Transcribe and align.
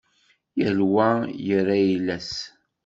Yal 0.59 0.79
wa 0.93 1.09
ira 1.55 1.75
ayla-s 1.81 2.31